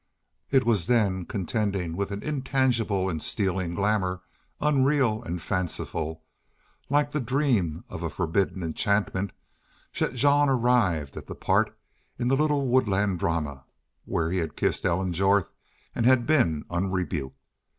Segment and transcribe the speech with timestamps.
[0.49, 4.23] It was then contending with an intangible and stealing glamour,
[4.59, 6.23] unreal and fanciful,
[6.89, 9.31] like the dream of a forbidden enchantment
[9.99, 11.77] that Jean arrived at the part
[12.17, 13.63] in the little woodland drama
[14.05, 15.51] where he had kissed Ellen Jorth
[15.93, 17.37] and had been unrebuked.